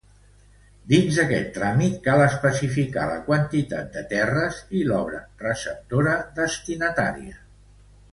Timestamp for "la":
3.09-3.17